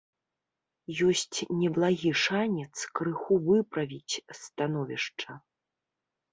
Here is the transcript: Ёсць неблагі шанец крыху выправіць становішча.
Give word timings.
Ёсць 1.07 1.39
неблагі 1.59 2.11
шанец 2.23 2.67
крыху 3.01 3.33
выправіць 3.51 4.21
становішча. 4.43 5.41